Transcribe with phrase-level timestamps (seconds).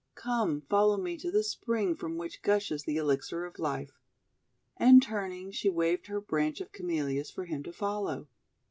[0.15, 3.99] "Come, follow me to the spring from which gushes the Elixir of Life."
[4.75, 8.27] And turning, she waved her branch of Camel lias for him to follow.